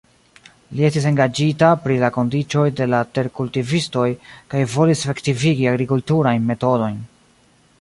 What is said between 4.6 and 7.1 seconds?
volis efektivigi agrikulturajn metodojn.